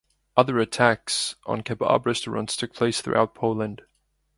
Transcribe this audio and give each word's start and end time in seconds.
Other 0.35 0.57
attacks 0.57 1.35
on 1.45 1.61
Kebab 1.61 2.07
restaurants 2.07 2.55
took 2.57 2.73
place 2.73 3.01
throughout 3.03 3.35
Poland. 3.35 3.83